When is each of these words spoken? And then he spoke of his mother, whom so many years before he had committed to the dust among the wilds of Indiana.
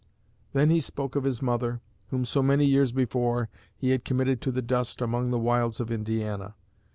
And 0.51 0.59
then 0.61 0.69
he 0.71 0.81
spoke 0.81 1.15
of 1.15 1.25
his 1.25 1.43
mother, 1.43 1.79
whom 2.07 2.25
so 2.25 2.41
many 2.41 2.65
years 2.65 2.91
before 2.91 3.49
he 3.77 3.91
had 3.91 4.03
committed 4.03 4.41
to 4.41 4.51
the 4.51 4.63
dust 4.63 4.99
among 4.99 5.29
the 5.29 5.37
wilds 5.37 5.79
of 5.79 5.91
Indiana. 5.91 6.55